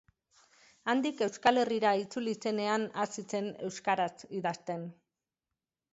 [0.93, 4.93] Handik Euskal Herrira itzuli zenean hasi zen euskaraz idazten.